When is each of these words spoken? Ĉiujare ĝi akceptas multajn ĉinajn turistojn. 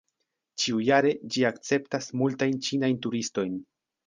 Ĉiujare 0.61 1.11
ĝi 1.35 1.45
akceptas 1.49 2.09
multajn 2.23 2.57
ĉinajn 2.71 2.99
turistojn. 3.07 3.55